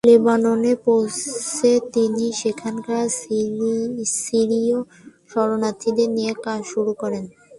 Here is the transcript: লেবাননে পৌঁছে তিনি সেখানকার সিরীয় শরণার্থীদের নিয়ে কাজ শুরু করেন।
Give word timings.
লেবাননে 0.07 0.73
পৌঁছে 0.85 1.71
তিনি 1.93 2.25
সেখানকার 2.41 3.03
সিরীয় 4.17 4.77
শরণার্থীদের 5.31 6.09
নিয়ে 6.17 6.33
কাজ 6.45 6.59
শুরু 6.71 6.91
করেন। 7.01 7.23